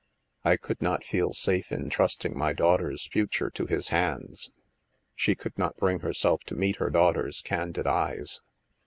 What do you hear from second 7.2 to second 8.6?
candid eyes.